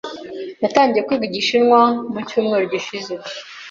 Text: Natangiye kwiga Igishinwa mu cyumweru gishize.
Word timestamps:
Natangiye 0.61 1.05
kwiga 1.07 1.25
Igishinwa 1.29 1.79
mu 2.11 2.19
cyumweru 2.27 2.65
gishize. 2.73 3.13